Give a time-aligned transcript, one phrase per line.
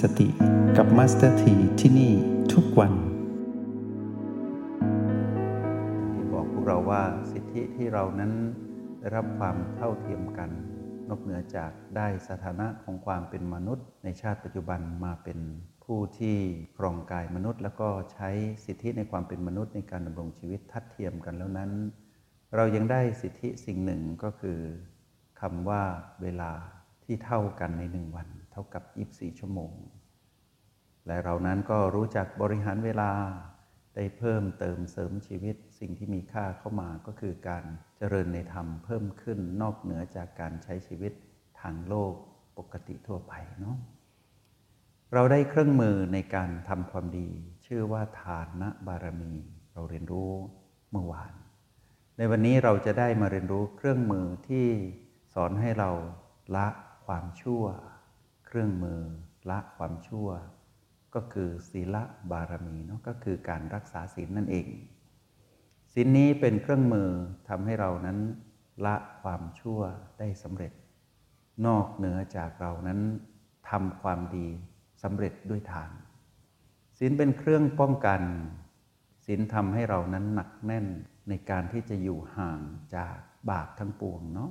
[0.00, 0.28] สติ
[0.76, 2.12] กับ Master T ที่นี่
[2.52, 2.92] ทุกวัน
[6.12, 7.02] ที่บอกพวกเราว่า
[7.32, 8.32] สิทธิที่เรานั้น
[8.98, 10.50] ได้รับความเท่าเทียมกัน
[11.08, 15.38] นอกเหนือจากได้สถานะของความเป็นมนุษย์ในชาติปัจจุบันมาเป็น
[15.84, 16.36] ผู้ที่
[16.78, 18.30] ครองกายมนุษย์ แล้วก็ใช้
[18.64, 21.70] สิทธิในความเป็นมนุษย์ในการดำรงชีวิตทัดเทียมกันแล้วนั้น
[22.56, 24.58] เรายังได้สิทธิสิ่งหนึ่งก็คือ
[25.40, 25.82] คำว่า
[26.22, 26.52] เวลา
[27.04, 28.82] ที่เท่ากันในหนึ่งวัน เท่ากับ
[29.14, 29.72] 24 ชั่วโมง
[31.06, 33.12] และเรานั้นก็รู้จักบริหารเวลา
[33.94, 37.64] ได้เพิ่มเติมเสริมชีวิต สิ่งที่มีค่าเข้ามาก็คือการ
[37.98, 41.12] เจริญในธรรมเพิ่มขึ้นนอกเหนือจากการใช้ชีวิต
[41.60, 42.12] ทางโลก
[42.58, 43.76] ปกติทั่วไปเนาะ
[45.12, 47.28] เราได้เครื่องมือในการทำความดี
[47.66, 49.34] ชื่อว่าทานนะบารมี
[49.72, 50.32] เราเรียนรู้
[50.90, 51.32] เมื่อวาน
[52.16, 54.66] ในวันนี้เราจะได้มาเรียนรู้เครื่องมือที่
[55.34, 55.90] สอนให้เรา
[56.56, 56.66] ละ
[57.06, 57.64] ความชั่ว
[58.46, 59.00] เครื่องมือ
[59.50, 60.28] ละความชั่ว
[61.14, 61.96] ก็คือศีล
[62.30, 64.66] บารมีเนาะก็คือการรักษาศีลนั่นเอง
[65.92, 67.10] ศีลนี้เป็นเครื่องมือ
[67.48, 68.18] ทำให้เรานั้น
[68.84, 69.80] ละความชั่ว
[70.18, 70.72] ได้สำเร็จ
[71.66, 73.00] นอกเหนือจากเรานั้น
[73.70, 74.48] ทำความดี
[75.02, 75.90] สำเร็จด้วยทาน
[76.98, 78.22] ศีลเป็นเครื่องป้องกัน
[79.26, 80.86] ศีลทำให้เรานั้นหนักแน่น
[81.28, 82.60] ในการที่จะอยู่ห่าง
[82.96, 83.16] จาก
[83.50, 84.50] บาปทั้งปวงเนาะ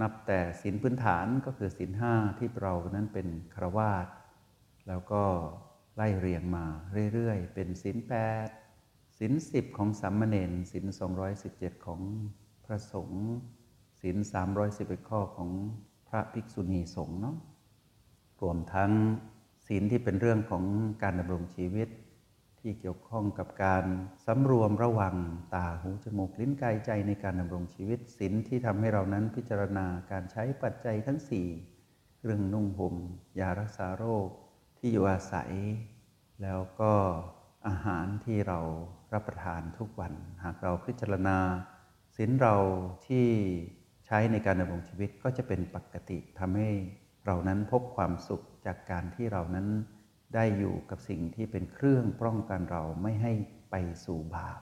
[0.00, 4.06] นับแต่ศีลพื้นฐานก็คือศีลห้าที่เรานั้นเป็นครวาส
[4.88, 5.22] แล้วก็
[5.96, 6.64] ไล่เรียงมา
[7.12, 8.14] เรื่อยๆ เป็นศีลแป
[8.46, 8.48] ด
[9.18, 12.00] ศีลสิบของสัมมเนนศีลสองร้อยสิบเจ็ดของ
[12.64, 13.24] พระสงฆ์
[14.00, 15.50] ศีลสามร้อยสิบเอ็ดข้อของ
[16.08, 17.36] พระภิกษุณีสงฆ์เนาะ
[18.42, 18.92] รวมทั้ง
[19.66, 20.64] ศีลที่เป็นเรื่องของ
[21.02, 21.88] การดำรงชีวิต
[22.60, 23.84] ที่เกี่ยวข้องกับการ
[24.26, 25.16] สำรวมระวัง
[25.54, 31.46] ตาหูจมูกลิ้นกายใจในการดำรงชีวิตศีลที่ทำให้เรานั้นพิจารณาการใช้ปัจจัยทั้งสี่
[32.22, 32.94] เรื่องนุ่งห่ม
[33.40, 34.28] ยารักษาโรค
[34.86, 35.52] ที่อยู่อาศัย
[36.42, 36.92] แล้วก็
[37.68, 38.60] อาหารที่เรา
[39.12, 40.12] รับประทานทุกวัน
[40.44, 41.38] หากเราพิจารณา
[42.16, 42.56] ศีลเรา
[43.06, 43.26] ที่
[44.06, 46.70] ใช้ในการดำรงชีวิตก็จะเป็นปกติทำให้
[47.26, 49.66] เรานั้นพบความสุขจากการที่เรานั้น
[50.34, 53.32] ได้อยู่กับสิ่งที่เป็นเครื่องป้องกันเราไม่ให้
[53.70, 53.74] ไป
[54.04, 54.60] สู่บาป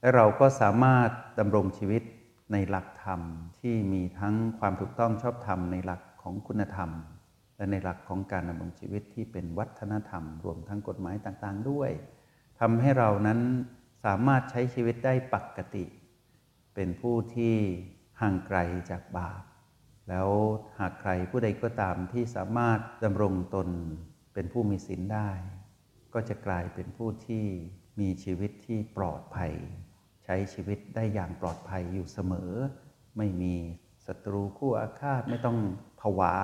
[0.00, 2.02] และเราก็สามารถดำรงชีวิต
[2.52, 3.20] ในหลักธรรม
[3.60, 6.90] ที่มีทั้งความถูกต้องชอบธรรมในหลักของคุณธรรม
[7.58, 11.90] และในหลักของการดำรงชีวิตที่เป็นวัฒนธรรม รวมทั้งกฎหมายต่างๆ ด้วย
[12.60, 13.40] ทำให้เรานั้น
[14.04, 15.84] สามารถใช้ชีวิตได้ปกติ
[16.74, 17.56] เป็นผู้ที่
[18.20, 18.58] ห่างไกล
[18.90, 19.42] จากบาป
[20.08, 20.28] แล้ว
[20.78, 23.68] หากใครผู้ใดก็ตามที่สามารถดำรงตน
[24.34, 25.30] เป็นผู้มีศีลได้
[26.14, 27.44] ก็จะกลายเป็นผู้ที่
[28.00, 29.52] มีชีวิตที่ปลอดภัย
[30.24, 32.52] ใช้ชีวิตได้อย่างปลอดภัยอยู่เสมอ
[33.18, 33.54] ไม่มี
[34.08, 35.58] ศัตรูคู่อาฆาตไม่ต้อง
[36.00, 36.34] ผวา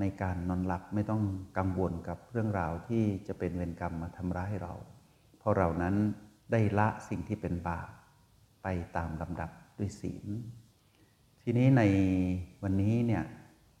[0.00, 1.22] ในการนอนหลับไม่ต้อง
[1.58, 4.74] กังวลกับเรื่องราวที่จะเป็นเวรกรรมมาทำร้ายเรา
[5.38, 5.94] เพราะเรานั้น
[6.52, 7.90] ได้ละสิ่งที่เป็นบาป
[8.62, 10.26] ไปตามลำดับด้วยศีล
[11.42, 11.82] ทีนี้ใน
[12.62, 13.24] วันนี้เนี่ย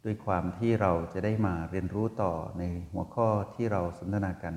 [0.04, 2.62] ด้วยความที่เราจะได้มาเรียนรู้ต่อใน
[2.92, 4.54] หัวข้อที่เราสนทนากัน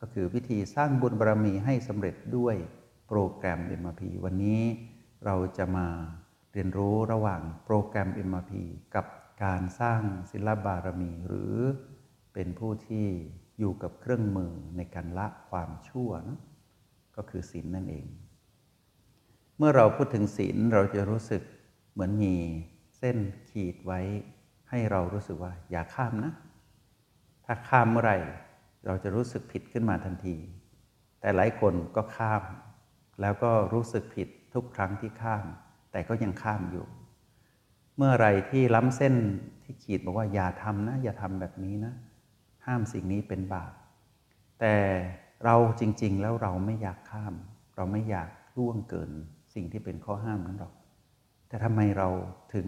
[0.00, 2.56] ก็คือวิธีสร้างบุญบารรมีให้สำเร็จด้วย
[3.08, 4.60] โปรแกรม MRP วันนี้
[5.24, 5.86] เราจะมา
[6.56, 8.52] เรียนรู้ระหว่างโปรแกรม MRP
[8.94, 9.06] กับ
[9.44, 11.54] การสร้างศิลบารมี หรือ
[12.34, 13.06] เป็นผู้ที่
[13.58, 16.40] อยู่กับเครื่องมือในการละความชั่วนะ
[17.16, 18.06] ก็คือศีลนั่นเอง
[19.56, 21.42] เมื่อเราพูดถึงศีลเราจะรู้สึก
[21.92, 22.34] เหมือนมี
[22.98, 23.18] เส้น
[23.50, 24.00] ขีดไว้
[24.70, 26.32] ให้เรารู้สึกว่าอย่าข้ามนะ
[27.44, 28.18] ถ้าข้ามเมื่อไหร่
[28.86, 30.36] เราจะรู้สึกผิดขึ้นมาทันที
[31.20, 32.42] แต่หลายคนก็ข้าม
[33.20, 35.46] แล้วก็รู้สึกผิดทุกครั้งที่ข้าม
[35.94, 36.86] แต่ก็ยังข้ามอยู่
[37.96, 39.14] เมื่อไรที่ล้ำเส้น
[39.62, 41.94] ที่ขีดบอกว่าอย่าทำนะ อย่าทำแบบนี้นะ
[42.66, 43.72] ห้ามสิ่งนี้เป็นบาป
[44.60, 44.74] แต่
[45.44, 47.34] เราจริง ๆ แล้วเราไม่อยากข้าม
[47.76, 49.10] เราไม่อยากล่วงเกิน
[49.54, 50.74] สิ่งที่เป็นข้อห้ามนั้นหรอก
[51.48, 52.08] แต่ทำไมเรา
[52.54, 52.66] ถึง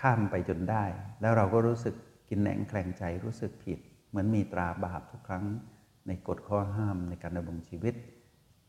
[0.00, 0.84] ข้ามไปจนได้
[1.20, 1.94] แล้วเราก็รู้สึก
[2.28, 5.44] กินแหนงแคลงใจรู้สึกผิด เหมือนมีตราบาปทุกครั้ง
[6.06, 7.94] ในกฎข้อห้ามในการดำรงชีวิต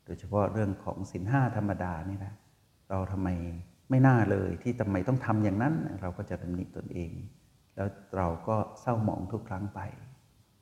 [0.06, 2.34] โดยเฉพาะเรื่องของสินห้าธรรมดานี่แหละ
[2.90, 3.30] เราทำไม
[3.90, 7.12] ไม่น่าเลยที่ทำไมต้องทำอย่างนั้น เราก็จะดำหนิตนเอง
[7.76, 7.88] แล้ว
[8.18, 9.80] เราก็เศร้าหมองทุกครั้งไป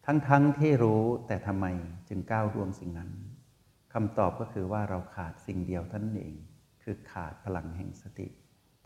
[0.06, 0.30] ทั้งๆท
[0.60, 1.66] ที่รู้แต่ทำไม
[2.10, 3.12] จึงก้าวร่วงสิ่งนั้น
[3.94, 6.36] คำตอบก็คือว่าเราขาดสิ่งเดียวท่านเอง
[6.84, 8.28] คือขาดพลังแห่งสติ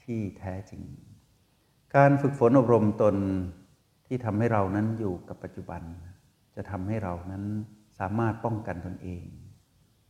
[0.04, 0.84] ที่แท้จริง
[1.96, 3.16] การฝึกฝนอบรมตน
[4.08, 5.82] ที่ทำให้เรานั้นอยู่กับปัจจุบัน
[6.56, 7.44] จะทำให้เรานั้น
[8.00, 9.26] สามารถป้องกันตนเอง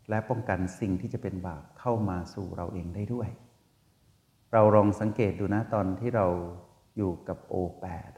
[0.10, 3.30] และป้องกันสิ่งที่จะเป็นบาปเข้ามาสู่เราเองได้ด้วย
[4.54, 6.26] เราลองสังเกตดูนะตอนที่เรา
[6.98, 8.12] อยู่กับโอแปด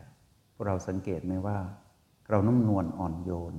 [0.53, 1.57] พวกเราสังเกตไหมว่า
[2.29, 3.55] เรานุ่มนวลอ่อนโยน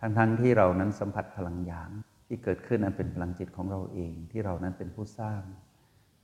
[0.00, 1.90] ทั้งๆทที่เรานั้นสัมผัสพลังหยาง
[2.26, 5.42] ที่เกิดขึ้นอันเป็นพลังจิตของเราเองที่เรานั้นเป็นผู้สร้าง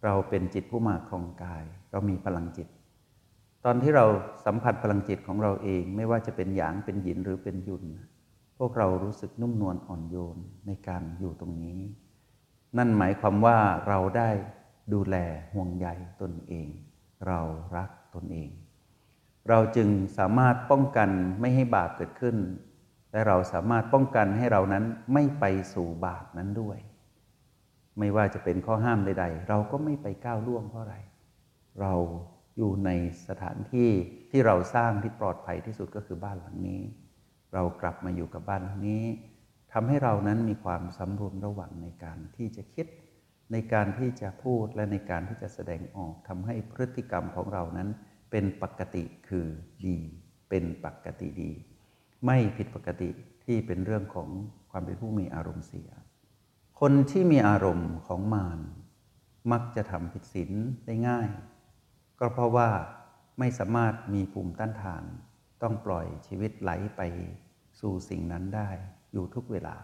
[0.04, 2.68] เราเป็นจิตผู้มาครองกาย เรามีพลังจิต
[3.64, 4.06] ตอนที่เรา
[4.46, 7.84] สัมผัสพลังจิตของเราเอง ไม่ว่าจะเป็นหยางเป็นหยินหรือเป็นยุน
[8.58, 11.80] พวกเรารู้สึกนุ่มนวลอ่อนโยนในการอยู่ตรงนี้
[12.76, 13.58] นั่นหมายความว่า
[13.88, 14.30] เราได้
[14.92, 15.16] ดูแล
[15.54, 15.88] ห่วงใย
[16.22, 16.68] ตนเอง
[17.26, 17.40] เรา
[17.76, 18.50] รักตนเอง
[19.48, 19.88] เราจึง
[20.18, 22.36] สามารถป้องกันไม่ให้บาปเกิดขึ้น
[23.12, 25.44] และเราสามารถป้องกันให้เรานั้นไม่ไป
[25.74, 26.78] สู่บาปนั้นด้วย
[27.98, 30.96] ไม่ว่าจะเป็นข้อห้ามใด ๆ เราก็ไม่ไปก้าวล่วงเพราะอะไร
[31.80, 31.94] เรา
[32.56, 32.90] อยู่ใน
[33.28, 33.90] สถานที่
[34.30, 36.82] ที่เราสร้างที่ปลอดภัยที่สุดก็คือบ้านหลังนี้
[37.54, 39.04] เรากลับมาอยู่กับบ้านหลังนี้
[39.72, 42.86] ทำให้เรานั้นมีความสำรวมระหว่างในการที่จะคิด
[43.52, 47.88] ในการที่จะพูดและในการที่จะแสดงออกทำให้พฤติกรรมของเรานั้น
[48.30, 49.46] เป็นปกติคือ
[49.86, 49.98] ดี
[50.48, 51.52] เป็นปกติดี
[52.26, 53.10] ไม่ผิดปกติ
[53.44, 54.28] ที่เป็นเรื่องของ
[54.70, 55.90] ความเป็นผู้มีอารมณ์เสีย
[56.80, 58.60] คนที่มีอารมณ์ของมาร
[59.52, 60.52] มักจะทำผิดศีล
[60.86, 61.28] ได้ง่าย
[62.20, 62.68] ก็เพราะว่า
[63.38, 65.04] ไม่สามารถมีภูมิต้านทาน
[65.62, 67.00] ต้องปล่อยชีวิตไหลไป
[67.80, 68.70] สู่สิ่งนั้นได้
[69.12, 69.76] อยู่ทุกเวลา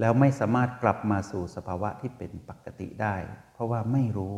[0.00, 3.16] แล้วไม่สามารถกลับมาสู่สภาวะที่เป็นปกติได้
[3.52, 4.36] เพราะว่าไม่รู้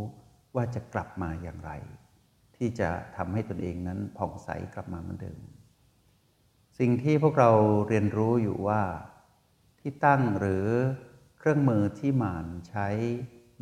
[0.56, 1.72] ว่าจะกลับมาอย่างไร
[2.56, 5.40] ที่จะทำให้ตนเองนั้นผ่องใสกลับมาเหมือนเดิม
[6.78, 7.50] สิ่งที่พวกเรา
[7.88, 8.82] เรียนรู้อยู่ว่า
[9.80, 10.66] ที่ตั้งหรือ
[11.38, 12.88] เครื่องมือที่หมานใช้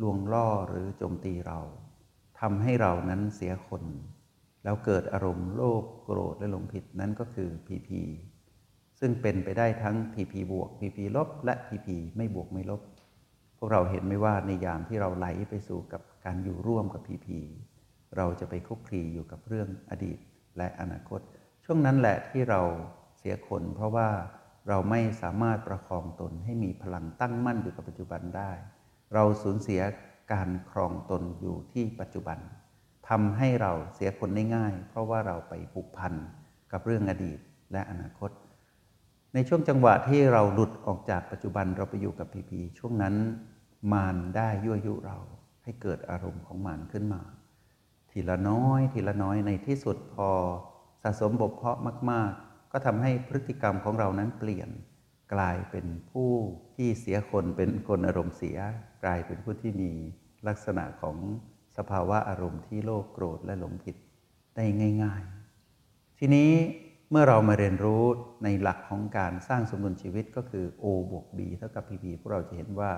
[0.01, 1.59] ลวงล่อหรือโจมตีเรา
[2.39, 3.83] ทำให้เรานั้นเสียคน
[4.63, 8.01] แล้วเกิดอารมณ์โลภโกรธและหลงผิดนั่นก็คือพีพี
[9.03, 12.81] ซึ่งเป็นไปได้ทั้งพีพีบวกพีพีลบ และพีพีไม่บวกไม่ลบ
[13.57, 17.39] พวกเราเห็นไหมว่าในยามที่เราไหลไปสู่กับการอยู่ร่วมกับพีพี
[18.17, 20.19] เราจะไปคุกคีอยู่กับเรื่องอดีต
[20.57, 21.21] และอนาคต
[21.65, 22.61] ช่วงนั้นแหละที่เรา
[23.17, 24.09] เสียคนเพราะว่า
[24.69, 28.51] เราไม่สามารถประคองตนให้มีพลังตั้งมั่นอยู่กับปัจจุบันได้
[29.13, 29.81] เราสูญเสีย
[30.33, 32.39] การครองตนอยู่ที่ปัจจุบัน
[33.09, 36.13] ทำให้เราเสียคนได้ง่าย เพราะว่าเราไปผูกพัน
[36.71, 37.39] กับเรื่องอดีต
[37.71, 38.31] และอนาคต
[39.33, 43.15] ในช่วงจังหวะที่เราหลุดออกจากปัจจุบันเราไปอยู่กับพีพีช่วงนั้น
[43.93, 45.17] มารได้ยั่วยุเรา
[45.63, 47.21] ให้เกิดอารมณ์ของมารขึ้นมา
[48.11, 50.29] ทีละน้อยทีละน้อยในที่สุดพอ
[51.03, 51.79] สะสมบกเพาะ
[52.11, 52.33] มาก
[52.71, 54.69] ก็ทำให้พฤติกรรมของเรานั้นเปลี่ยน
[55.33, 56.31] กลายเป็นผู้
[56.75, 58.57] ที่เสียคนเป็นคนอารมณ์เสีย
[59.03, 59.91] กลายเป็นผู้ที่มี
[60.47, 61.17] ลักษณะของ
[61.77, 63.95] สภาวะอารมณ์ที่โลภโกรธและหลงผิด
[64.55, 64.65] ได้
[65.03, 65.23] ง่าย
[65.71, 66.51] ๆ ทีนี้
[67.13, 68.03] เมื่อเรามาเรียนรู้
[68.43, 72.91] ในหลักของการสร้างสมดุลชีวิตก็คือ O บวก B เท่ากับ PP พวกเราจะเห็นว่า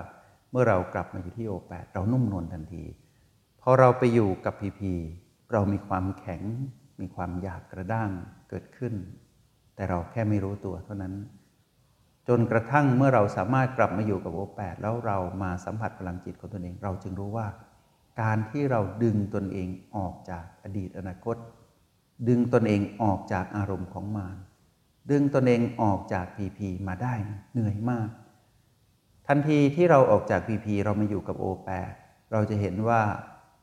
[0.50, 2.84] เมื่อเรากลับมาอยู่ที่ O8 เรานุ่มนวลทันที
[3.62, 4.82] พอเราไปอยู่กับ PP
[5.52, 6.42] เรามีความแข็ง
[7.00, 8.10] มีความหยาบกระด้าง
[8.48, 8.94] เกิดขึ้น
[9.74, 11.14] แต่เราแค่ไม่รู้ตัวเท่านั้น
[12.28, 17.46] จนกระทั่งเมื่อเราสามารถกลับมาอยู่กับโอแปดแล้วเรามาสัมผัสพลังจิตของตนเอง เราจึงรู้ว่า
[18.20, 21.36] การที่เราดึงตนเองออกจากอดีตอนาคต
[22.28, 24.36] ดึงตนเองออกจากอารมณ์ของมาร
[25.10, 27.14] ดึงตนเองออกจากพีพีมาได้
[27.52, 28.08] เหนื่อยมาก
[29.28, 31.92] ทันทีที่เราออกจากพีพีเรามาอยู่กับโอแปด
[32.32, 33.02] เราจะเห็นว่า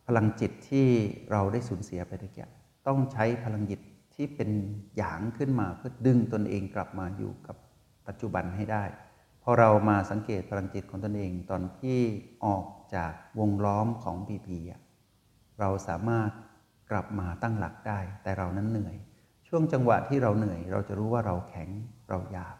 [0.07, 0.87] พลังจิตที่
[1.31, 2.49] เราได้สูญเสียไปตะเกีย
[2.87, 3.79] ต้องใช้พลังจิต
[4.15, 4.49] ที่เป็น
[4.97, 7.55] หยางขึ้นมาเพื่อดึงตนเองกลับมาอยู่กับ
[8.07, 8.83] ปัจจุบันให้ได้
[9.43, 11.99] พอเรามาสังเกตพลังจิตของตนเองตอนที่
[12.45, 12.65] ออก
[12.95, 14.57] จากวงล้อมของพีพี
[15.59, 16.29] เราสามารถ
[16.91, 18.95] กลับมาตั้งหลักได้ แต่เรานั้นเหนื่อย
[19.47, 21.69] ช่วงจังหวะที่เราเหนื่อย เราจะรู้ว่าเราแข็ง
[22.09, 22.57] เราหยาบ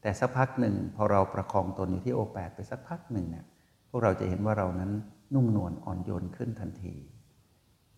[0.00, 3.46] แต่สักพักหนึ่งพอเราประคองตนอยู่ที่โอแปดไปสักพักหนึ่งเนี่ย
[3.88, 4.90] พวกเราจะเห็นว่าเรานั้น
[5.34, 6.94] นุ่มนวลอ่อนโยนขึ้นทันที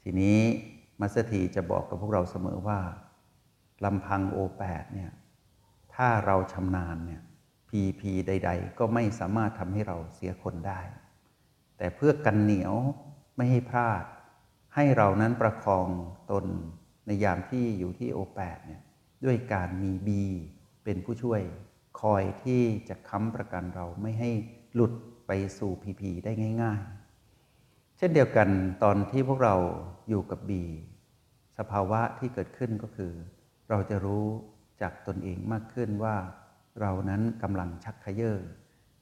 [0.02, 0.38] ทีนี้
[1.00, 2.80] มัสถีจะบอกกับพวกเราเสมอว่า
[3.84, 5.10] ลำพังโอแปดเนี่ย
[5.94, 7.22] ถ้าเราชำนาญเนี่ย
[7.68, 10.80] พีพีใด ๆ ก็ไม่สามารถทำให้เราเสียคนได้
[11.78, 12.74] แต่เพื่อกันเหนียว
[13.36, 14.04] ไม่ให้พลาด
[14.74, 15.86] ให้เรานั้นประคอง
[16.30, 16.46] ตน
[17.06, 18.82] ในยามที่อยู่ที่โอแปดเนี่ย
[19.24, 20.22] ด้วยการมีบี
[20.84, 21.40] เป็นผู้ช่วย
[22.00, 24.30] คอยที่จะค้ำประกันเราไม่ให้
[24.74, 24.92] หลุด
[25.26, 26.80] ไปสู่พีพีได้ง่าย
[27.38, 28.48] ๆ เช่นเดียวกัน
[28.82, 29.56] ตอนที่พวกเรา
[30.08, 30.64] อยู่กับบี
[31.58, 33.12] สภาวะที่เกิดขึ้นก็คือ
[33.70, 34.26] เราจะรู้
[34.82, 36.16] จากตนเองมากขึ้นว่า
[36.80, 38.32] เรานั้นกำลังชักขยเยอ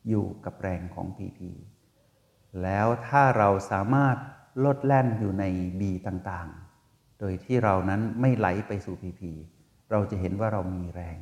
[0.08, 1.50] อยู่กับแรงของพีพี
[2.62, 4.16] แล้วถ้าเราสามารถ
[4.64, 5.44] ลดแล่นอยู่ใน
[5.80, 9.32] บีต่างๆ โดยที่เรานั้นไม่ไหลไปสู่พีพี
[9.90, 11.18] เราจะเห็นว่าเรามีแรง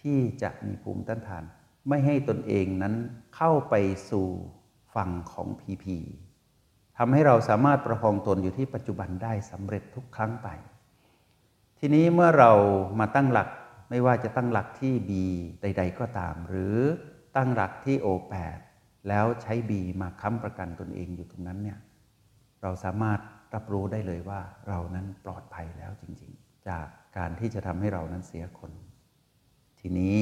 [0.00, 1.44] ที่จะมีภูมิต้านทาน
[1.88, 2.94] ไม่ให้ตนเองนั้น
[3.36, 3.74] เข้าไป
[4.10, 4.26] สู่
[4.94, 5.98] ฝั่งของพีพี
[6.98, 10.48] ทำให้เราสามารถประคองตนอยู่ที่ปัจจุบันได้สำเร็จทุกครั้งไป
[11.78, 12.52] ทีนี้เมื่อเรา
[13.00, 13.48] มาตั้งหลัก
[13.90, 15.10] ไม่ว่าจะตั้งหลักที่ B
[15.60, 16.76] ใด ๆ ก็ตาม หรือ
[17.36, 18.58] ตั้งหลักที่ O8
[19.08, 21.78] แล้วใช้ B มาค้ำประกันตนเองอยู่ตรงนั้นเนี่ย
[22.62, 23.20] เราสามารถ
[23.54, 28.72] รับรู้ได้เลยว่าเรานั้นปลอดภัยแล้วจริงๆ จากการที่จะทำให้เรานั้นเสียคน
[29.80, 30.18] ทีนี้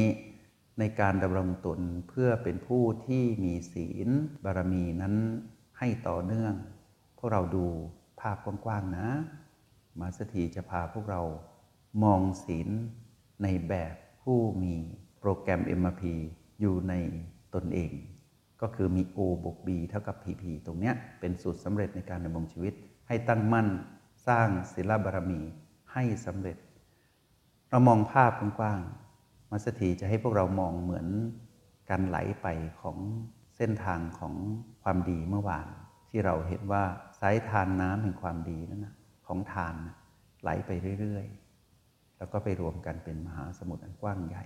[0.78, 4.08] ในการดำรงตนเพื่อเป็นผู้ที่มีศีล
[4.44, 5.14] บารมีนั้น
[5.78, 6.54] ให้ต่อเนื่อง
[7.18, 7.66] พวกเราดู
[8.20, 9.08] ภาพกว้างๆนะ
[10.00, 11.22] มาสถีจะพาพวกเรา
[12.02, 12.68] มองศีล
[13.42, 14.74] ในแบบผู้มี
[15.20, 16.02] โปรแกรม MRP
[16.60, 16.94] อยู่ใน
[17.54, 17.92] ตนเอง
[18.60, 22.74] ก็คือมี O บวก B เท่ากับ PP ตรงเนี้ยเป็นสูตรสำเร็จในการดำรงชีวิต
[23.08, 23.68] ให้ตั้งมั่น
[24.26, 25.40] สร้างศีลบารมี
[25.92, 26.56] ให้สำเร็จ
[27.70, 31.06] เรามองภาพกว้างๆมัสถีจะให้พวกเรามองเหมือน
[31.90, 32.46] การไหลไป
[32.82, 32.98] ของ
[33.56, 34.34] เส้นทางของ
[34.82, 35.66] ความดีเมื่อวาน
[36.10, 36.84] ที่เราเห็นว่า
[37.20, 38.94] สายทานน้ำแห่งความดีนั่นนะ
[39.26, 39.74] ของทาน
[40.42, 44.44] ไหลไปเรื่อยๆ แล้วก็ไปรวมกันเป็นมหาสมุทรอันกว้างใหญ่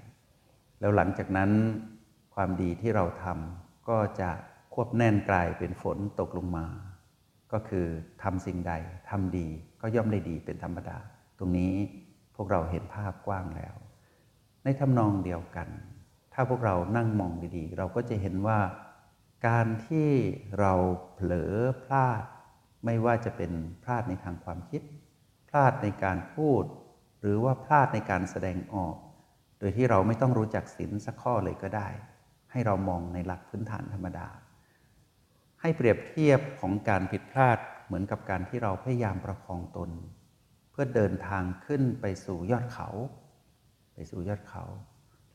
[0.81, 1.51] แล้วหลังจากนั้น
[2.35, 4.31] ความดีที่เราทำ ก็จะ
[4.75, 6.67] ควบแน่นกลายเป็นฝนตกลงมา
[7.53, 7.87] ก็คือ
[8.23, 8.73] ทำสิ่งใด
[9.11, 9.49] ทำดี
[9.81, 10.99] ก็ย่อมได้ดีเป็นธรรมดา
[11.39, 11.75] ตรงนี้
[12.37, 13.75] พวกเราเห็นภาพกว้างแล้ว
[14.65, 15.69] ในทำนองเดียวกัน
[16.33, 18.61] ถ้าพวกเรานั่งมองดีๆ เราก็จะเห็นว่า
[19.47, 20.09] การที่
[20.59, 20.73] เรา
[21.15, 22.23] เผลอพลาด
[22.85, 23.53] ไม่ว่าจะเป็น
[23.85, 24.83] พลาดในทางความคิด
[25.49, 26.65] พลาดในการพูด
[27.21, 28.97] หรือว่าพลาดในการแสดงออก
[29.59, 31.89] โดยที่เราไม่ต้องรู้จักศีลสักข้อเลยก็ได้
[32.55, 34.29] ให้เรามองในหลักพื้นฐานธรรมดา
[35.61, 39.91] ให้เปรียบเทียบของการผิดพลาดเหมือนกับการที่เราพยายามประคองตน
[40.71, 42.89] เพื่อเดินทางขึ้นไปสู่ยอดเขา
[43.95, 44.65] ไปสู่ยอดเขา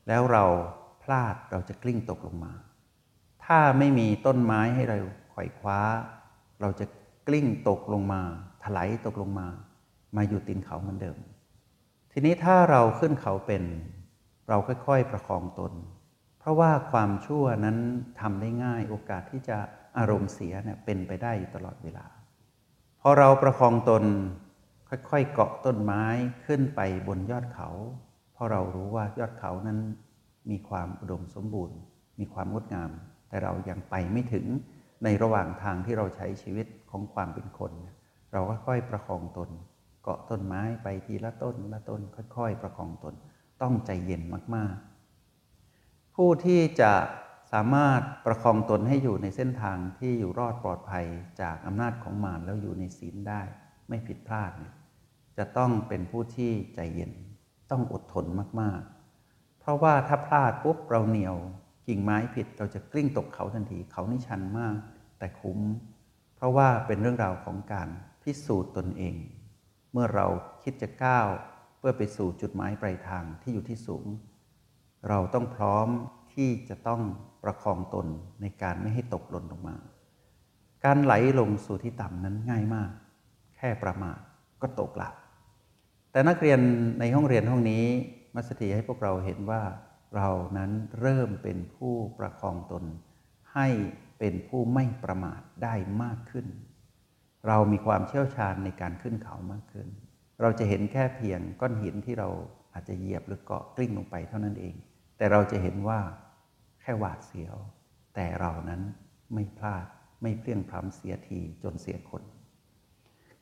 [0.08, 0.44] แล้วเรา
[1.02, 2.52] พลาดเราจะกลิ้งตกลงมา
[3.44, 4.98] ถ้าไม่มีต้นไม้ให้เรา
[5.30, 5.80] ไขว่คว้า
[6.60, 6.86] เราจะ
[7.28, 8.22] กลิ้งตกลงมา
[8.62, 9.46] ถลายตกลงมา
[10.16, 11.18] มาอยู่ตีนเขาเหมือนเดิม
[12.12, 13.62] ทีนี้ถ้าเราขึ้นเขาเป็น
[14.48, 15.72] เราค่อยๆประคองตน
[16.40, 17.78] เพราะว่าความชั่วนั้น
[18.20, 19.58] ทำได้ง่ายโอกาสที่จะ
[19.98, 22.06] อารมณ์เสียเนี่ยเป็นไปได้อยู่ตลอดเวลา
[23.00, 24.04] พอเราประคองตน
[24.88, 26.04] ค่อยๆเกาะต้นไม้
[26.46, 27.68] ขึ้นไปบนยอดเขา
[28.32, 29.78] เพราะเรารู้ว่ายอดเขานั้น
[30.50, 31.78] มีความอุดมสมบูรณ์
[32.20, 32.90] มีความงดงาม
[33.28, 34.46] แต่เรายังไปไม่ถึง
[35.04, 37.72] ในระหว่างทางที่เราใช้ชีวิตของความเป็นคน
[38.32, 39.50] เราค่อยๆประคองตน
[40.02, 42.00] เกาะต้นไม้ไปทีละต้นละต้น
[42.36, 43.14] ค่อย ๆ ประคองตน
[43.62, 44.22] ต้องใจเย็น
[44.54, 44.89] มากๆ
[46.16, 46.92] ผู้ที่จะ
[47.52, 51.06] สามารถประคองตนให้อยู่ในเส้นทางที่อยู่รอดปลอดภัย
[51.40, 53.42] จากอำนาจของมารแล้วอยู่ในศีลได้
[53.88, 54.74] ไม่ผิดพลาดเนี่ย
[55.38, 57.12] จะต้องเป็นผู้ที่ใจเย็น
[57.70, 58.26] ต้องอดทน
[58.60, 61.36] มากๆ เพราะว่าถ้าพลาดปุ๊บเราเหนียว
[61.88, 64.74] กิ่งไม้ผิดเราจะกลิ้งตกเขาทันทีเขานี่ชันมาก
[65.18, 65.60] แต่คุ้ม
[66.36, 67.88] เพราะว่าเป็นเรื่องราวของการ
[68.22, 69.14] พิสูจน์ตนเอง
[69.92, 70.26] เมื่อเรา
[70.62, 71.28] คิดจะก้าว
[71.78, 74.06] เพื่อไปสู่จุดหมายปลายทางที่อยู่ที่สูง
[75.08, 75.88] เราต้องพร้อม
[76.34, 77.02] ที่จะต้อง
[77.44, 78.06] ประคองตน
[78.40, 79.76] ในการไม่ให้ตกหล่นลงมา
[80.84, 82.90] การไหลลงสู่ที่ต่ำนั้นง่ายมาก
[83.56, 84.18] แค่ประมาท
[84.62, 85.14] ก็ตกหลับ
[86.12, 86.60] แต่นักเรียน
[87.00, 87.84] ในห้องเรียนห้องนี้
[88.34, 89.62] มัสถีให้พวกเราเห็นว่า
[90.16, 92.84] เรานั้นเริ่มเป็นผู้ประคองตน
[93.54, 93.68] ให้
[94.18, 96.46] เป็นผู้ไม่ประมาทได้มากขึ้น
[97.48, 99.88] เรามีความเชี่ยวชาญในการขึ้นเขามากขึ้น
[100.40, 102.28] เราจะเห็นแค่เพียงก้อนหินที่เรา
[102.74, 104.74] อาจจะเหยียบหรือเกาะกลิ้งลงไปเท่านั้นเอง
[105.20, 106.00] แต่เราจะเห็นว่า
[106.80, 107.56] แค่หวาดเสียว
[108.14, 108.82] แต่เรานั้น
[109.34, 109.86] ไม่พลาด
[110.22, 112.22] ไม่เพลี่ยงพล้ำเสียทีจนเสียคน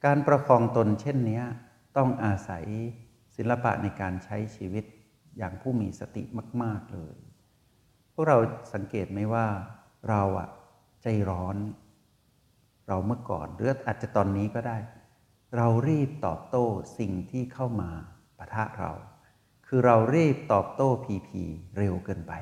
[0.04, 1.42] การประคองตนเช่นนี้
[1.97, 2.64] ต้องอาศัย
[3.37, 4.85] ศิลปะในการใช้ชีวิต
[5.38, 6.23] อย่างผู้มีสติ
[6.62, 7.16] มาก ๆ เลย
[8.12, 8.38] พวกเรา
[8.75, 9.47] สังเกตไหมว่า
[10.08, 10.49] เราอะ
[11.02, 11.56] ใจร้อน
[12.88, 14.78] เราเมื่อก่อนหรืออาจจะตอนนี้ก็ได้
[15.56, 16.66] เรารีบตอบโต้
[16.99, 17.90] สิ่งที่เข้ามา
[18.38, 18.92] ปะทะเรา
[19.68, 21.42] คือเรารีบตอบโต้พีพี
[21.78, 22.32] เร็วเกินไป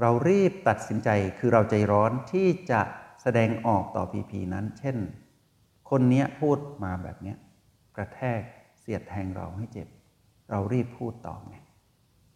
[0.00, 2.80] เรารีบตัดสินใจคือเราใจร้อนที่จะ
[3.22, 4.96] แสดงออกต่อพีพีนั้น เช่น
[5.90, 7.34] คนนี้พูดมาแบบนี้
[7.96, 8.40] กระแทก
[8.80, 9.88] เสียดแทงเราให้เจ็บ
[10.50, 11.56] เรารีบพูดตอบไง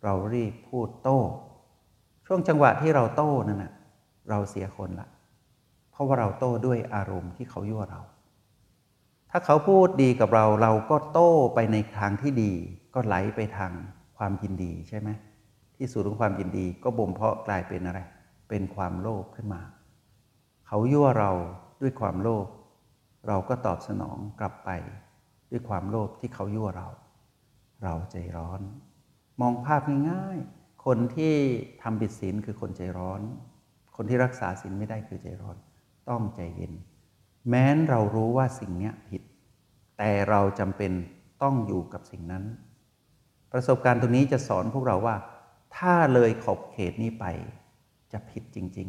[0.05, 1.21] เรารีบพูดโต้
[2.27, 3.73] ช่วงจังหวะที่เราโต้นั่นนะ
[4.31, 5.09] เราเสียคนละ
[5.91, 8.01] เพราะว่าเราโต้ด้วยอารมณ์ที่เขายั่วเรา
[9.31, 12.53] ถ้าเขาพูดดีกับเราเราก็โต้ไปในทางที่ดี
[12.95, 13.73] ก็ไหลไปทาง
[14.17, 15.09] ความยินดีใช่ไหม
[15.77, 18.01] ที่สุดของความยินดีก็บ่มเพาะกลายเป็นอะไร
[18.49, 19.63] เป็นความโลภขึ้นมา
[20.67, 21.33] เขายั่วเรา
[21.81, 22.47] ด้วยความโลภ
[23.29, 24.71] เราก็ตอบสนองกลับไป
[25.51, 26.89] ด้วยความโลภที่เขายั่วเรา
[27.83, 28.61] เราใจร้อน
[29.41, 31.35] มองภาพง่ายๆ คนที่
[31.83, 33.21] ทำบิดศีลคือคนใจร้อน
[33.97, 35.57] คนที่รักษาศีลไม่ได้คือใจร้อน
[36.09, 36.73] ต้องใจเย็น
[37.49, 39.23] แม้นเรารู้ว่าสิ่งนี้ผิด
[39.99, 40.93] แต่เราจำเป็น
[41.43, 42.45] ต้องอยู่กับสิ่งนั้น
[43.57, 45.17] ประสบการณ์ตรงนี้จะสอนพวกเราว่า
[45.77, 47.25] ถ้าเลยขอบเขตนี้ไป
[48.13, 48.89] จะผิดจริง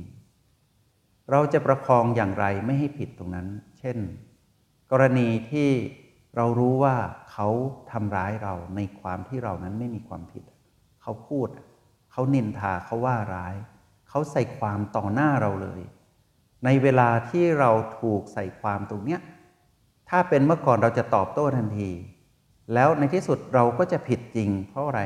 [0.66, 3.48] ๆ เราจะประคองอย่างไรไม่ให้ผิดตรงนั้น
[3.80, 3.98] เช่น
[4.92, 5.70] กรณีที่
[6.36, 6.96] เรารู้ว่า
[7.32, 7.48] เขา
[7.92, 10.44] ทำร้ายเราในความที่เรานั้นไม่มีความผิด
[11.02, 11.48] เขาพูด
[12.12, 13.56] เขานินทาเขาว่าร้าย
[14.10, 15.82] เขาใส่ความต่อหน้าเราเลย
[16.66, 19.22] ในเวลาที่เราถูกใส่ความตรงเนี้ย
[20.10, 21.92] ถ้าเป็นเมื่อก่อนเราจะตอบโต้ทันที
[22.74, 25.02] แล้วในที่สุดเราก็จะผิดจริง เพราะอะไร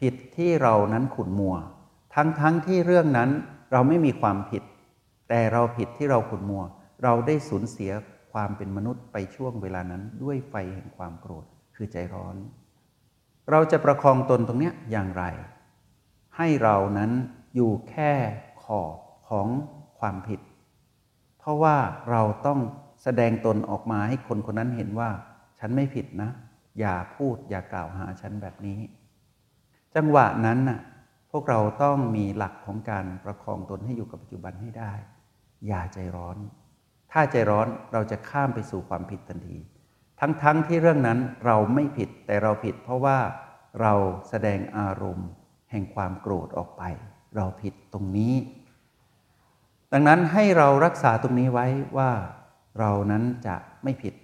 [0.00, 1.56] ผิดที่เรานั้นขุนมัว
[2.14, 3.30] ทั้งๆทที่เรื่องนั้น
[3.72, 4.62] เราไม่มีความผิด
[5.28, 6.62] แต่เราผิดที่เราขุนมัว
[7.02, 7.90] เราได้สูญเสีย
[8.32, 12.36] ความเป็นมนุษย์ไปช่วงเวลานั้นด้วยไฟแห่งความโกรธคือใจร้อน
[13.50, 15.24] เราจะประคองตนตรงนี้อย่างไร
[16.36, 17.10] ให้เรานั้น
[17.54, 18.12] อยู่แค่
[18.64, 18.96] ขอบ
[19.28, 19.48] ของ
[19.98, 20.40] ความผิด
[21.38, 21.76] เพราะว่า
[22.10, 22.60] เราต้อง
[23.02, 25.10] แสดงตนออกมาให้คนคนนั้นเห็นว่า
[25.58, 26.30] ฉันไม่ผิดนะ
[26.78, 28.80] อย่าพูดอย่ากล่าวหาฉันแบบนี้
[29.94, 30.80] จังหวะนั้นน่ะ
[31.30, 34.92] พวกเราต้องมีหลักของการประคองตนให้อยู่กับปัจจุบันให้ได้
[35.66, 36.36] อย่าใจร้อน
[37.12, 39.58] ถ้าใจร้อนเราจะข้ามไปสู่ความผิดทันที
[40.20, 43.18] ทั้งๆทที่เรื่องนั้นเราไม่ผิดแต่เราผิด เพราะว่า
[43.80, 43.94] เรา
[44.28, 45.28] แสดงอารมณ์
[45.70, 46.82] แห่งความโกรธออกไป
[47.36, 48.34] เราผิดตรงนี้
[49.92, 52.10] ดังนั้นให้เรารักษาตรงนี้ไว้ว่า
[52.78, 54.14] เรานั้นจะไม่ผิด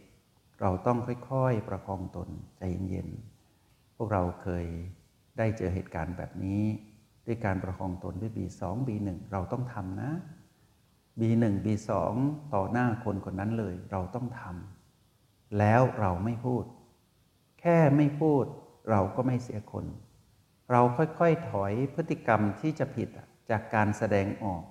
[0.60, 0.98] เราต้อง
[1.30, 4.66] ค่อยๆประคองตนใจเย็นๆ พวกเราเคย
[5.38, 6.62] ได้เจอเหตุการณ์แบบนี้
[7.26, 10.12] ด้วยการประคองตนด้วย B2 B1 เราต้องทำนะ
[11.18, 11.90] B1 B2
[12.54, 16.64] ต่อหน้าคนคนนั้นเลย เราต้องทำแล้วเราไม่พูด
[17.60, 18.44] แค่ไม่พูด
[18.90, 19.84] เราก็ไม่เสียคน
[20.72, 23.08] เราค่อยๆถอยพฤติกรรมที่จะผิด
[23.50, 24.62] จากการแสดงออก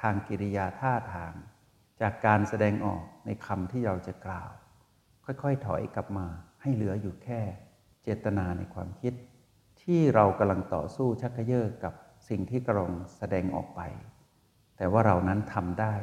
[0.00, 1.32] ทางกิริยาท่าทาง
[2.00, 4.50] จากการแสดงออกในคำที่เราจะกล่าว
[5.24, 6.26] ค่อยๆ ถอยกลับมา
[6.62, 7.40] ให้เหลืออยู่แค่
[8.02, 9.14] เจตนาในความคิด
[9.82, 11.94] ที่เรากำลังต่อสู้ชักเยอะกับ
[12.28, 13.80] สิ่งที่กำลังแสดงออกไป
[14.76, 15.94] แต่ว่าเรานั้นทำได้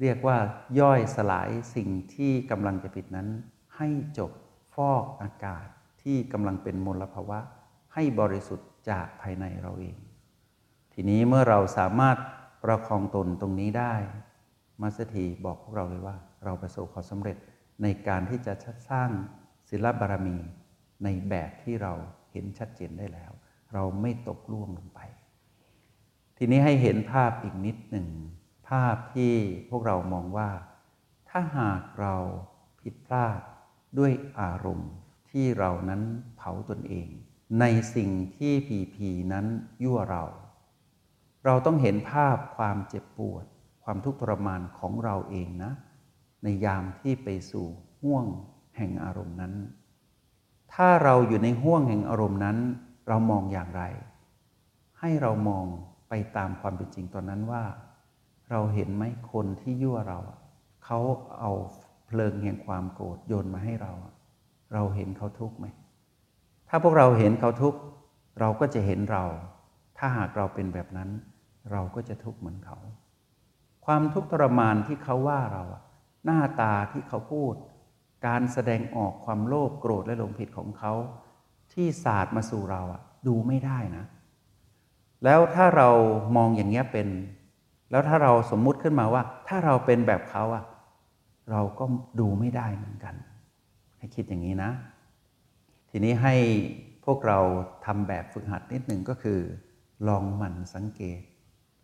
[0.00, 0.36] เรียกว่า
[0.80, 3.28] ย่อยสลายสิ่งที่กำลังจะผิดนั้น
[3.76, 4.30] ให้จบ
[4.74, 5.66] ฟอกอากาศ
[6.02, 7.38] ที่กำลังเป็นมลภาวะ
[7.94, 9.96] ให้บริสุทธิ์จากภายในเราเอง
[10.92, 12.16] ทีนี้เมื่อเราสามารถ
[12.64, 13.94] ประคองตนตรงนี้ได้
[14.82, 17.36] มาสถีบอกพวกเราเลยว่า เราประสบความสำเร็จ
[17.82, 18.54] ในการที่จะ
[18.90, 19.10] สร้าง
[19.70, 20.38] ศิลบารมี
[21.04, 21.92] ในแบบที่เรา
[22.32, 23.32] เห็นชัดเจนได้แล้ว
[23.72, 25.00] เราไม่ตกล่วงลงไป
[26.36, 28.08] ทีนี้ให้เห็นภาพอีกนิดหนึ่ง
[28.68, 29.34] ภาพที่
[29.70, 30.50] พวกเรามองว่า
[31.28, 32.16] ถ้าหากเรา
[32.80, 33.40] ผิดพลาด
[33.98, 34.92] ด้วยอารมณ์
[35.30, 36.02] ที่เรานั้น
[36.36, 37.08] เผาตนเอง
[37.60, 37.64] ใน
[37.94, 39.46] สิ่งที่ผีผีนั้น
[39.82, 40.24] ยั่วเรา
[41.44, 43.44] เราต้องเห็นภาพความเจ็บปวด
[43.84, 45.72] ความทุกข์ทรมานของเราเองนะ
[46.42, 47.66] ในยามที่ไปสู่
[48.02, 48.26] ห่วง
[48.76, 49.54] แห่งอารมณ์นั้น
[50.74, 52.56] ถ้าเราอยู่ในห่วงแห่งอารมณ์นั้น
[53.08, 53.82] เรามองอย่างไร
[55.00, 55.64] ให้เรามอง
[56.08, 57.64] ไปตามความเป็นจริงตอนนั้นว่า
[58.50, 60.18] เราเห็นไหมคนที่ยั่วเรา
[60.84, 60.98] เขา
[61.40, 61.52] เอา
[62.06, 63.92] เพลิงแห่งความโกรธโยนมาให้เรา
[64.74, 65.66] เราเห็นเขาทุกข์ไหม
[66.68, 67.78] ถ้าพวกเราเห็นเขาทุกข์
[68.40, 69.24] เราก็จะเห็นเรา
[69.98, 71.10] ถ้าหากเราเป็นแบบนั้น
[71.72, 72.78] เราก็จะทุกข์เหมือนเขา
[73.86, 75.64] ความทุกข์ทรมานที่เขาว่าเรา
[76.24, 77.54] หน้าตาที่เขาพูด
[78.26, 80.92] การแสดงออกความโลภโกรธและหลงผิดของเขา
[81.72, 84.04] ที่ศาสตร์มาสู่เราอะดูไม่ได้นะ
[85.24, 85.88] แล้วถ้าเรา
[86.36, 87.08] มองอย่างเงี้ยเป็น
[87.90, 90.64] แล้วถ้าเราสมมุติขึ้นมาว่า ถ้าเราเป็นแบบเขาอะ
[91.50, 91.84] เราก็
[92.20, 93.14] ดูไม่ได้เหมือนกัน
[93.98, 94.70] ให้คิดอย่างนี้นะ
[95.90, 96.34] ทีนี้ให้
[97.04, 97.38] พวกเรา
[97.84, 99.40] ทำแบบฝึกหัดนิดหนึ่งก็คือ
[100.08, 101.20] ลองหมั่นสังเกต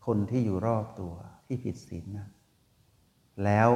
[0.07, 1.15] คนที่อยู่รอบตัว
[1.47, 2.29] ที่ผิดศีลนะ
[3.45, 3.71] แล้ว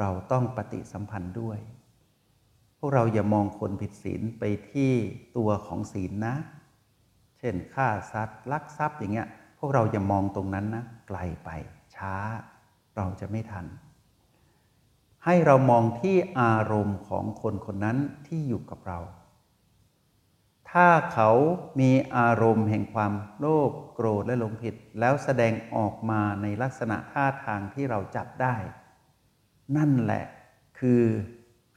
[0.00, 1.58] เราต้องปฏิสัมพันธ์ด้วย
[2.78, 4.92] พวกเราอย่ามองคนผิดศีลไปที่
[5.36, 6.34] ตัวของศีลนะ
[7.38, 11.50] เช่นฆ่าสัตว์ลักทรัพย์อย่างเงี้ย พวกเราอย่ามองตรงนั้นนะไกลไป
[11.94, 12.14] ช้า
[12.96, 13.66] เราจะไม่ทัน
[15.24, 18.98] ให้เรามองที่อารมณ์ของคนคนนั้นที่อยู่กับเรา
[20.70, 21.30] ถ้าเขา
[21.80, 28.56] มีอารมณ์แห่งความโลภโกรธและหลงผิด แล้วแสดงออกมาในลักษณะท่าทางที่เราจับได้
[29.76, 30.24] นั่นแหละ
[30.78, 31.02] คือ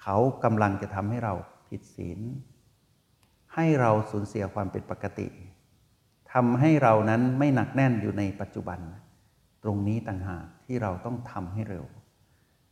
[0.02, 1.34] เขากำลังจะทำให้เรา
[1.68, 2.20] ผิดศีล
[3.56, 5.28] ให้เราสูญเสียความเป็นปกติ
[6.34, 8.80] ทำให้เรานั้นไม่หนักแน่นอยู่ในปัจจุบัน
[9.64, 11.86] ตรงนี้ต่างหากที่เราต้องทำให้เร็ว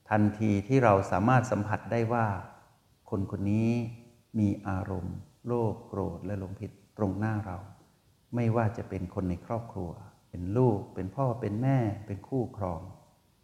[0.09, 2.27] ทันทีที่เราสามารถสัมผัสได้ว่า
[3.09, 3.69] คนคนนี้
[4.39, 7.57] มีอารมณ์ โลภโกรธและหลงผิดตรงหน้าเรา
[8.35, 9.91] ไม่ว่าจะเป็นคนในครอบครัว
[10.29, 12.81] เป็นลูก เป็นพ่อเป็นแม่ เป็นคู่ครอง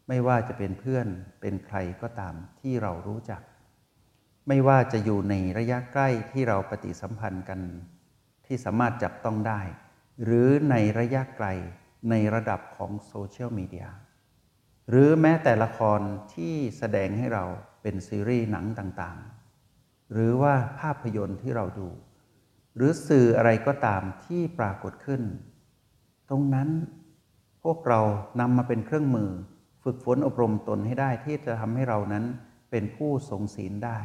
[0.08, 1.08] ไม่ว่าจะเป็นเพื่อน
[1.42, 3.42] เป็นใครก็ตามที่เรารู้จัก
[4.48, 7.60] ไม่ว่าจะอยู่ในระยะใกล้ที่เราปฏิสัมพันธ์กัน
[8.46, 9.62] ที่สามารถจับต้องได้
[10.24, 11.48] หรือในระยะไกล
[12.10, 13.88] ในระดับของโซเชียลมีเดีย
[14.90, 16.00] หรือแม้แต่ละคร
[16.34, 17.46] ที่แสดงให้เรา
[17.82, 21.90] เป็นซีรีส์หนังต่างๆ หรือว่าภาพยนตร์ที่เราดู
[22.76, 25.22] หรือสื่ออะไรก็ตามที่ปรากฏขึ้น
[26.30, 26.70] ตรงนั้น
[27.64, 28.02] พวกเรา
[28.40, 29.30] นำมาเป็นเครื่องมือ
[29.90, 32.26] ฝึกฝนอบรมตนให้ได้ที่จะทำให้เรานั้น
[32.72, 34.00] เป็นผู้ทรงศีลได้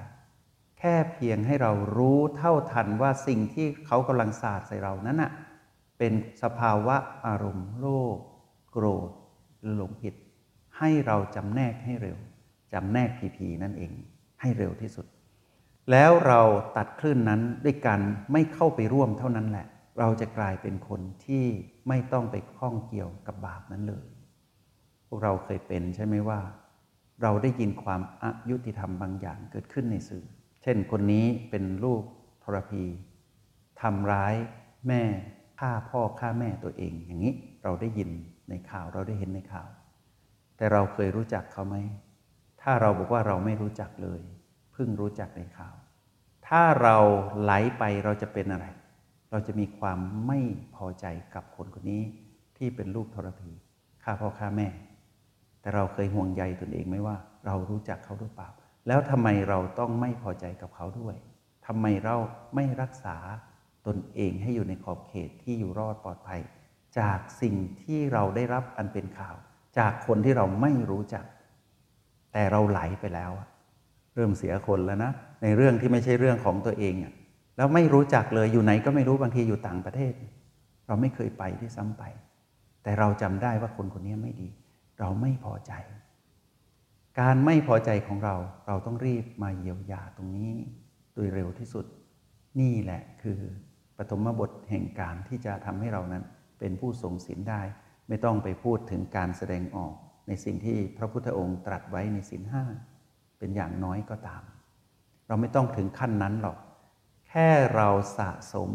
[0.79, 5.31] แค่เพียงให้เรารู้เท่าทันว่าสิ่งที่เขากำลังสาดใส่เรานั้นน่ะ
[5.99, 8.19] เป็นสภาวะอารมณ์โลภ
[8.71, 9.11] โกรธ
[9.61, 10.15] หรือหลงผิด
[10.79, 12.19] ให้เราจำแนกให้เร็ว
[12.73, 13.93] จำแนกผีผีนั่นเอง
[14.41, 15.07] ให้เร็วที่สุด
[15.91, 16.41] แล้วเรา
[16.77, 18.01] ตัดคลื่นนั้นด้วยการ
[18.33, 19.67] ไม่เข้าไปร่วมเท่านั้นแหละ
[19.99, 21.45] เราจะกลายเป็นคนที่
[21.89, 24.12] ไม่ต้องไปข้องเกี่ยวกับบาปนั้นเลย
[25.13, 26.41] วกเราเคยเป็นใช่ไหมว่า
[27.23, 30.25] เราได้ยินความอายุติธรรมบางอย่างเกิดขึ้นในสื่อ
[30.63, 32.03] เช่นคนนี้เป็นลูก
[32.43, 32.85] ทรพี
[33.81, 34.35] ทำร้าย
[34.89, 35.03] แม่
[35.59, 38.11] ฆ่าพ่อฆ่าแม่ตัวเอง อย่างนี้เราได้ยิน
[38.49, 39.69] ในข่าวเราได้เห็นในข่าว
[40.57, 41.77] แต่เราเคยรู้จักเขาไหม
[42.63, 44.21] ถ้าเราบอกว่าเราไม่รู้จักเลย
[44.73, 45.75] เพิ่งรู้จักในข่าว
[46.49, 46.97] ถ้าเรา
[47.41, 48.67] ไหลไปเราจะเป็นอะไร
[49.31, 50.41] เราจะมีความไม่
[50.75, 52.03] พอใจกับคนคนนี้
[52.57, 53.51] ที่เป็นลูกทรพี
[54.03, 54.69] ฆ่าพ่อฆ่าแม่
[55.63, 58.49] แต่เราเคยห่วงใยตนเองไหมว่า เรารู้จักเขาหรือเปล่า
[58.89, 61.17] แล้วทำไมเราต้องไม่พอใจกับเขาด้วย
[61.67, 62.17] ทำไมเรา
[62.55, 63.17] ไม่รักษา
[63.87, 66.41] ตนเองให้อยู่ในขอบเขตที่อยู่รอดปลอดภัย
[66.99, 69.37] จากสิ่งที่เราได้รับอันเป็นข่าว
[69.79, 71.25] จากคนที่เราไม่รู้จัก
[72.33, 73.31] แต่เราไหลไปแล้ว
[74.15, 77.13] เริ่มเสียคนแล้วนะ ในเรื่องที่ไม่ใช่เรื่องของตัวเองอะ
[77.57, 80.13] แล้วไม่รู้จักเลยอยู่ไหนก็ไม่รู้บางทีอยู่ต่างประเทศ
[80.87, 82.03] เราไม่เคยไปที่ซ้ำไป
[82.83, 84.49] แต่เราจำได้ว่าคนคนนี้ไม่ดี
[85.03, 85.73] เราไม่พอใจ
[87.21, 88.37] การไม่พอใจของเรา
[88.67, 90.53] เราต้องรีบมาเยียวยาตรงนี้
[91.15, 91.85] โดยเร็วที่สุด
[92.61, 93.41] นี่แหละคือ
[93.97, 96.25] ปฐมบทแห่งการที่จะทำให้เรานั้น
[96.59, 97.63] เป็นผู้ทรงศีลได้
[98.09, 99.95] ไม่ต้องไปพูดถึงการแสดงออก
[100.29, 102.65] ในสิ่งที่พระพุทธองค์ตรัสไว้ในศีลห้า
[103.39, 104.43] เป็นอย่างน้อยก็ตาม
[105.27, 106.59] เราไม่ต้องถึงขั้นนั้นหรอก
[107.29, 107.89] แค่เรา
[108.19, 108.71] สะสม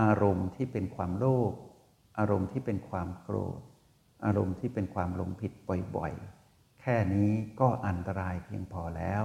[0.00, 1.52] อารมณ์ที่เป็นความโลภ
[2.18, 3.60] อารมณ์ที่เป็นความโกรธ
[4.24, 5.52] อารมณ์ที่เป็นความหลงผิด
[5.96, 9.24] บ่อยๆ แค่นี้ก็อันตรายเพียงพอแล้ว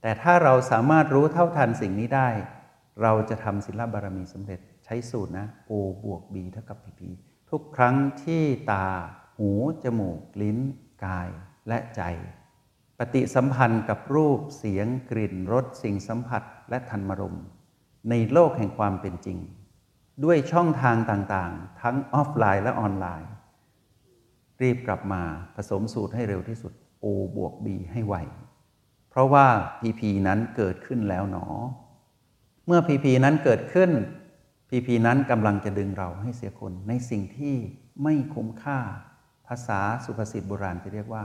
[0.00, 2.28] แต่ถ้าเราสามารถรู้เท่าทันสิ่งนี้ได้
[3.02, 5.72] เราจะทำศิลบารมีสำเร็จใช้สูตรนะ O
[6.04, 7.00] บวก B เท่ากับ PP
[7.50, 8.86] ทุกครั้งที่ตา
[9.38, 9.50] หู
[9.84, 10.58] จมูก ลิ้น
[11.04, 11.28] กาย
[11.68, 12.02] และใจ
[12.98, 17.38] ปฏิสัมพันธ์กับรูป เสียง กลิ่น รส สิ่งสัมผัส และธรรมรม
[18.10, 19.38] ในโลกแห่งความเป็นจริง
[20.24, 23.30] ด้วยช่องทางต่างๆ ทั้งออฟไลน์และออนไลน์
[24.62, 25.22] รีบกลับมา
[25.56, 26.72] ผสมสูตรให้เร็วที่สุด
[27.04, 28.14] O บวก B ให้ไว
[29.10, 29.46] เพราะว่า
[29.80, 31.46] PP นั้นเกิดขึ้นแล้วหนอ
[32.66, 33.90] เมื่อ PP นั้นเกิดขึ้น
[34.70, 37.54] PP นั้นกำลังจะดึงเราให้เสียคนในสิ่งที่
[38.02, 38.78] ไม่คุ้มค่า
[39.46, 41.24] ภาษาสุภาษิตโบราณจะเรียกว่า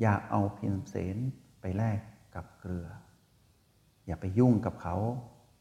[0.00, 1.16] อย่าเอาพินเสน
[1.60, 2.00] ไปแลก
[2.34, 2.88] กับเกลือ
[4.06, 4.96] อย่าไปยุ่งกับเขา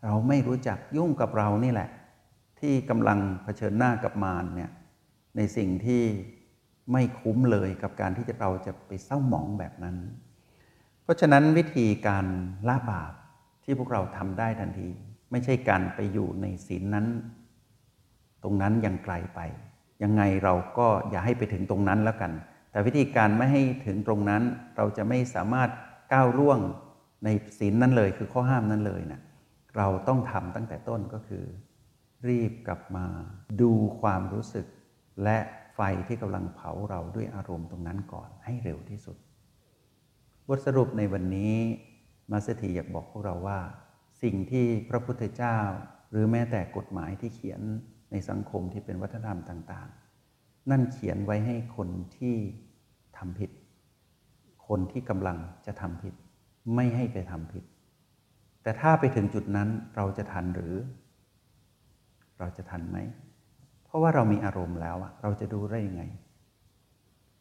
[0.03, 1.89] เราไม่รู้จักยุ่งกับเรานี่แหละ
[2.59, 4.71] ที่กำลังเผชิญหน้ากับมารเนี่ย
[5.35, 6.03] ในสิ่งที่
[6.91, 9.95] ไม่คุ้มเลยกับการที่เราจะไปเศร้าหมองแบบนั้น
[11.03, 12.25] เพราะฉะนั้นวิธีการ
[12.67, 13.13] ละบาป
[13.63, 14.89] ที่พวกเราทำได้ทันที
[15.31, 17.07] ไม่ใช่การไปอยู่ในศีลนั้น
[18.43, 19.39] ตรงนั้นยังไกลไป
[20.03, 22.31] ยังไงเราก็อย่าให้ไปถึงตรงนั้นแล้วกัน
[22.71, 24.43] แต่วิธีการไม่ให้ถึงตรงนั้น
[24.77, 25.69] เราจะไม่สามารถ
[26.13, 26.59] ก้าวล่วง
[27.25, 29.21] ในศีลนั้นเลยคือข้อห้ามนั้นเลยนะ
[29.77, 31.45] เราต้องทำตั้งแต่ต้นก็คือ
[32.27, 33.05] รีบกลับมา
[33.61, 34.65] ดูความรู้สึก
[35.23, 35.37] และ
[35.81, 39.17] ฟที่กำลังเผาเราด้วยอารมณ์ตรงนั้นก่อนให้เร็วที่สุด
[40.47, 41.55] บทสรุปในวันนี้
[42.31, 43.59] มาสถีอยากบอกพวกเราว่า
[44.23, 45.57] สิ่งที่พระพุทธเจ้า
[46.11, 47.61] หรือแม้แต่กฎหมายที่เขียน
[48.11, 49.89] ในสังคมที่เป็นวัฒนธรรมต่าง
[50.29, 52.35] ๆ นั่นเขียนไว้ให้คนที่
[53.17, 53.51] ทำผิด
[54.67, 56.13] คนที่กำลังจะทำผิด
[56.75, 57.63] ไม่ให้ไปทำผิด
[58.63, 60.75] แต่ถ้าไปถึงจุดนั้นเราจะทันหรือ
[62.39, 62.97] เราจะทันไหม
[63.91, 66.03] เพราะว่าเรามีอารมณ์แล้วเราจะดูได้ยังไง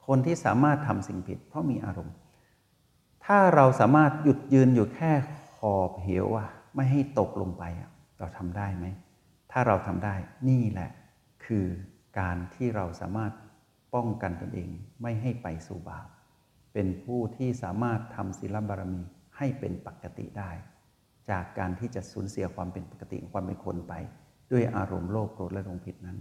[0.06, 2.14] คนที่สามารถทำสิ่งผิด เพราะมีอารมณ์
[3.24, 5.12] ถ้าเราสามารถหยุดยืนอยู่แค่
[5.56, 7.64] ขอบเหวอะไม่ให้ตกลงไป
[8.18, 8.86] เราทำได้ไหม
[9.52, 10.14] ถ้าเราทำได้
[10.48, 10.90] นี่แหละ
[11.44, 11.66] คือ
[12.18, 13.32] การที่เราสามารถ
[13.94, 14.70] ป้องกันตนเอง
[15.02, 16.06] ไม่ให้ไปสู่บาป
[16.72, 19.02] เป็นผู้ที่สามารถทำศีลบารมี
[19.36, 20.50] ให้เป็นปกติได้
[21.30, 23.94] จากการที่จะสูญเสียความเป็นปกติของความเป็นคนไป
[24.52, 26.18] ด้วยอารมณ์โลภโกรธและหลงผิดนั้น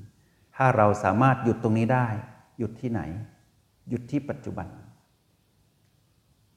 [0.62, 2.08] ถ้าเราสามารถหยุดตรงนี้ได้
[2.58, 3.02] หยุดที่ไหน
[3.90, 4.68] หยุดที่ปัจจุบัน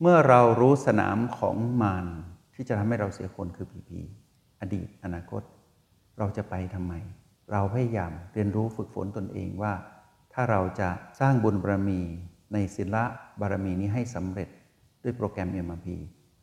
[0.00, 2.06] เมื่อเรารู้สนามของมาร
[2.54, 4.00] ที่จะทำให้เราเสียคนคือผีผี
[4.60, 5.42] อดีต อนาคต
[6.18, 6.94] เราจะไปทำไม
[7.52, 9.72] เราพยายามเรียนรู้ฝึกฝนตนเองว่า
[10.32, 10.88] ถ้าเราจะ
[11.20, 12.00] สร้างบุญบารมี
[12.52, 13.04] ในศิละ
[13.40, 14.48] บารมีนี้ให้สำเร็จ
[15.02, 15.86] ด้วยโปรแกรม MRP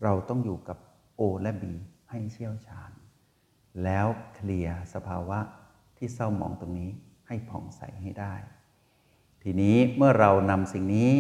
[0.04, 0.78] เราต้องอยู่กับ
[1.20, 1.64] O และ B
[2.10, 2.92] ให้เชี่ยวชาญ
[3.84, 5.40] แล้วเคลียร์สภาวะ
[5.98, 6.92] ที่เศร้าหมองตรงนี้
[7.30, 8.36] ให้ผ่องใสให้ได้
[9.44, 11.12] ทีนี้เมื่อเรานำสิ่งนี้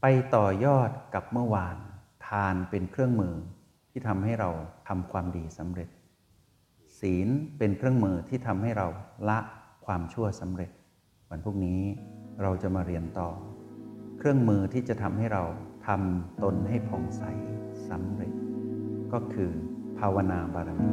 [0.00, 1.76] ไปต่อยอดกับเมื่อวาน
[2.26, 3.34] ทานเป็นเครื่องมือ
[3.90, 4.50] ที่ทำให้เรา
[4.88, 5.88] ทำความดีสำเร็จ
[7.00, 8.86] ศีลเป็นเครื่องมือที่ทำให้เรา
[9.28, 9.38] ละ
[9.86, 10.70] ความชั่วสำเร็จ
[11.30, 11.80] วันพรุ่งนี้
[12.42, 13.30] เราจะมาเรียนต่อ
[14.18, 15.44] เครื่องมือที่จะทำให้เรา
[15.86, 17.22] ทำตนให้ผ่องใส
[17.88, 18.32] สำเร็จ
[19.12, 19.50] ก็คือ
[19.98, 20.92] ภาวนาบารมี